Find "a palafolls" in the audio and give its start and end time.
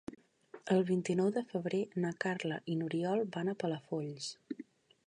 3.55-4.35